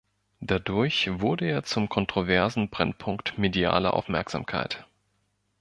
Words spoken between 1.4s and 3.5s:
er zum kontroversen Brennpunkt